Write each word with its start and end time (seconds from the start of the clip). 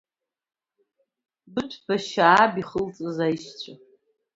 Быҭәба 1.53 1.95
Шьааб 2.07 2.53
ихылҵыз 2.61 3.17
аишьцәа… 3.25 3.73